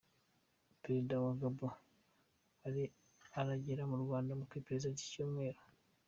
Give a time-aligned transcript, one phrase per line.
[0.81, 1.73] Perezida wa Gabon
[3.39, 5.61] aragera mu Rwanda mu mpera z’iki Cyumweru